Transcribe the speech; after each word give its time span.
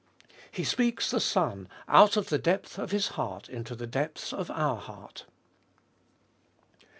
He 0.51 0.63
speaks 0.63 1.11
the 1.11 1.19
Son 1.19 1.67
out 1.87 2.17
of 2.17 2.29
the 2.29 2.39
depth 2.39 2.79
of 2.79 2.89
His 2.89 3.09
heart 3.09 3.47
into 3.47 3.75
the 3.75 3.85
depths 3.85 4.33
of 4.33 4.49
our 4.49 4.77
heart. 4.77 5.27